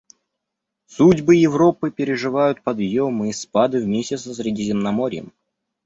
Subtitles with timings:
[0.87, 5.31] Судьбы Европы переживают подъемы и спады вместе со Средиземноморьем.